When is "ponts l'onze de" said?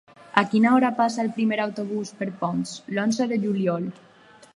2.39-3.39